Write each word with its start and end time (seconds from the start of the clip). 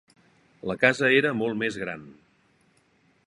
La 0.69 0.75
casa 0.83 1.11
era 1.17 1.33
molt 1.43 1.59
més 1.65 1.79
gran. 1.83 2.09